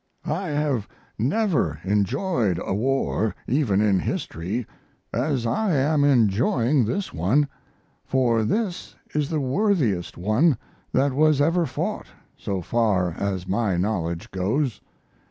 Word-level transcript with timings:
I 0.25 0.47
have 0.47 0.87
never 1.19 1.79
enjoyed 1.83 2.59
a 2.65 2.73
war, 2.73 3.35
even 3.47 3.81
in 3.81 3.99
history, 3.99 4.65
as 5.13 5.45
I 5.45 5.75
am 5.75 6.03
enjoying 6.03 6.85
this 6.85 7.13
one, 7.13 7.47
for 8.03 8.43
this 8.43 8.95
is 9.13 9.29
the 9.29 9.39
worthiest 9.39 10.17
one 10.17 10.57
that 10.91 11.13
was 11.13 11.39
ever 11.39 11.67
fought, 11.67 12.07
so 12.35 12.61
far 12.63 13.11
as 13.11 13.47
my 13.47 13.77
knowledge 13.77 14.31
goes. 14.31 14.81